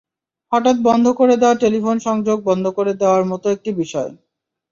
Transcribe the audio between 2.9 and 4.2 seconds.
দেওয়ার মতো একটি বিষয়।